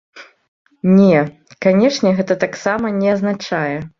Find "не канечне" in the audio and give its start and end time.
0.97-2.09